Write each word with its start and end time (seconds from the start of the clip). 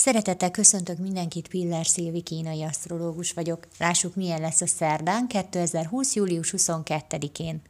Szeretettel 0.00 0.50
köszöntök 0.50 0.98
mindenkit, 0.98 1.48
Piller 1.48 1.86
Szilvi 1.86 2.20
kínai 2.20 2.62
asztrológus 2.62 3.32
vagyok. 3.32 3.66
Lássuk, 3.78 4.14
milyen 4.14 4.40
lesz 4.40 4.60
a 4.60 4.66
szerdán 4.66 5.26
2020. 5.26 6.14
július 6.14 6.54
22-én. 6.56 7.62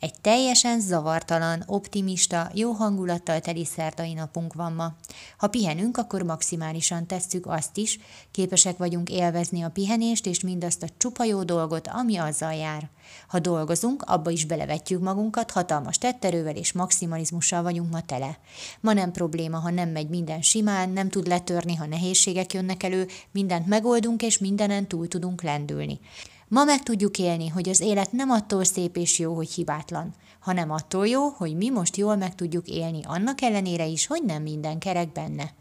Egy 0.00 0.20
teljesen 0.20 0.80
zavartalan, 0.80 1.62
optimista, 1.66 2.50
jó 2.54 2.70
hangulattal 2.70 3.40
teli 3.40 3.64
szerdai 3.64 4.12
napunk 4.12 4.54
van 4.54 4.72
ma. 4.72 4.92
Ha 5.38 5.48
pihenünk, 5.48 5.96
akkor 5.96 6.22
maximálisan 6.22 7.06
tesszük 7.06 7.46
azt 7.46 7.76
is, 7.76 7.98
képesek 8.30 8.76
vagyunk 8.76 9.10
élvezni 9.10 9.62
a 9.62 9.68
pihenést 9.68 10.26
és 10.26 10.40
mindazt 10.40 10.82
a 10.82 10.88
csupa 10.96 11.24
jó 11.24 11.42
dolgot, 11.42 11.88
ami 11.88 12.16
azzal 12.16 12.54
jár. 12.54 12.88
Ha 13.28 13.38
dolgozunk, 13.38 14.02
abba 14.02 14.30
is 14.30 14.44
belevetjük 14.44 15.02
magunkat, 15.02 15.50
hatalmas 15.50 15.98
tetterővel 15.98 16.56
és 16.56 16.72
maximalizmussal 16.72 17.62
vagyunk 17.62 17.90
ma 17.90 18.00
tele. 18.00 18.38
Ma 18.80 18.92
nem 18.92 19.12
probléma, 19.12 19.58
ha 19.58 19.70
nem 19.70 19.88
megy 19.88 20.08
minden 20.08 20.42
simán, 20.42 20.90
nem 20.90 21.08
tud 21.08 21.26
letörni, 21.26 21.74
ha 21.74 21.86
nehézségek 21.86 22.52
jönnek 22.52 22.82
elő, 22.82 23.06
mindent 23.30 23.66
megoldunk 23.66 24.22
és 24.22 24.38
mindenen 24.38 24.88
túl 24.88 25.08
tudunk 25.08 25.42
lendülni. 25.42 26.00
Ma 26.50 26.64
meg 26.64 26.82
tudjuk 26.82 27.18
élni, 27.18 27.48
hogy 27.48 27.68
az 27.68 27.80
élet 27.80 28.12
nem 28.12 28.30
attól 28.30 28.64
szép 28.64 28.96
és 28.96 29.18
jó, 29.18 29.34
hogy 29.34 29.50
hibátlan, 29.50 30.14
hanem 30.40 30.70
attól 30.70 31.06
jó, 31.08 31.28
hogy 31.28 31.56
mi 31.56 31.70
most 31.70 31.96
jól 31.96 32.16
meg 32.16 32.34
tudjuk 32.34 32.68
élni, 32.68 33.00
annak 33.04 33.42
ellenére 33.42 33.86
is, 33.86 34.06
hogy 34.06 34.22
nem 34.24 34.42
minden 34.42 34.78
kerek 34.78 35.12
benne. 35.12 35.52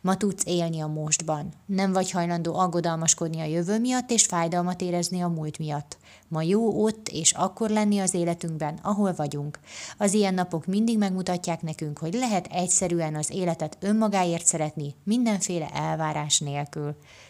Ma 0.00 0.16
tudsz 0.16 0.42
élni 0.46 0.80
a 0.80 0.86
mostban. 0.86 1.52
Nem 1.66 1.92
vagy 1.92 2.10
hajlandó 2.10 2.54
aggodalmaskodni 2.54 3.40
a 3.40 3.44
jövő 3.44 3.78
miatt 3.78 4.10
és 4.10 4.26
fájdalmat 4.26 4.80
érezni 4.80 5.20
a 5.20 5.28
múlt 5.28 5.58
miatt. 5.58 5.98
Ma 6.28 6.42
jó 6.42 6.84
ott 6.84 7.08
és 7.08 7.32
akkor 7.32 7.70
lenni 7.70 7.98
az 7.98 8.14
életünkben, 8.14 8.78
ahol 8.82 9.14
vagyunk. 9.16 9.58
Az 9.98 10.12
ilyen 10.12 10.34
napok 10.34 10.66
mindig 10.66 10.98
megmutatják 10.98 11.62
nekünk, 11.62 11.98
hogy 11.98 12.14
lehet 12.14 12.46
egyszerűen 12.46 13.14
az 13.14 13.30
életet 13.30 13.76
önmagáért 13.80 14.46
szeretni, 14.46 14.94
mindenféle 15.04 15.68
elvárás 15.68 16.38
nélkül. 16.38 16.96